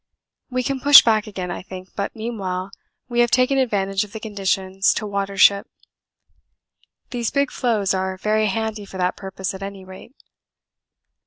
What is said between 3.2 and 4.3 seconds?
taken advantage of the